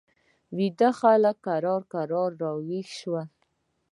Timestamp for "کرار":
1.45-1.81, 1.93-2.31